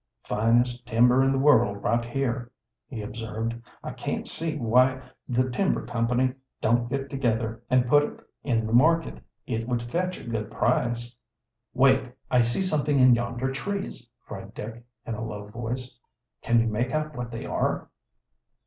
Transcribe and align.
"Finest 0.23 0.83
timber 0.87 1.23
in 1.23 1.31
the 1.31 1.37
world 1.37 1.83
right 1.83 2.03
here," 2.03 2.51
he 2.87 3.03
observed. 3.03 3.53
"I 3.83 3.91
can't 3.91 4.27
see 4.27 4.57
why 4.57 4.99
the 5.29 5.47
timber 5.51 5.85
company 5.85 6.33
don't 6.59 6.89
get 6.89 7.07
together 7.07 7.61
and 7.69 7.87
put 7.87 8.03
it 8.05 8.19
in 8.43 8.65
the 8.65 8.73
market. 8.73 9.21
It 9.45 9.67
would 9.67 9.83
fetch 9.83 10.19
a 10.19 10.23
good 10.23 10.49
price." 10.49 11.15
"Wait! 11.75 12.11
I 12.31 12.41
see 12.41 12.63
something 12.63 12.97
in 12.97 13.13
yonder 13.13 13.51
trees!" 13.51 14.09
cried 14.25 14.55
Dick, 14.55 14.83
in 15.05 15.13
a 15.13 15.23
low 15.23 15.45
voice. 15.49 15.99
"Can 16.41 16.59
you 16.59 16.65
make 16.67 16.91
out 16.93 17.15
what 17.15 17.29
they 17.29 17.45
are?" 17.45 17.87